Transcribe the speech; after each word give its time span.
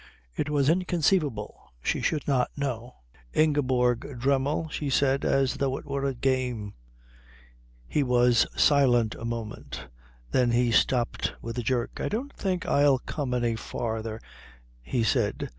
It 0.35 0.49
was 0.49 0.67
inconceivable 0.67 1.71
she 1.79 2.01
should 2.01 2.27
not 2.27 2.49
know. 2.57 2.95
"Ingeborg 3.33 4.17
Dremmel," 4.19 4.67
she 4.71 4.89
said, 4.89 5.23
as 5.23 5.57
though 5.57 5.77
it 5.77 5.85
were 5.85 6.05
a 6.05 6.15
game. 6.15 6.73
He 7.87 8.01
was 8.01 8.47
silent 8.59 9.13
a 9.13 9.25
moment. 9.25 9.89
Then 10.31 10.53
he 10.53 10.71
stopped 10.71 11.33
with 11.39 11.59
a 11.59 11.61
jerk. 11.61 11.99
"I 12.01 12.09
don't 12.09 12.33
think 12.33 12.65
I'll 12.65 12.97
come 12.97 13.31
any 13.35 13.55
farther," 13.55 14.19
he 14.81 15.03
said. 15.03 15.49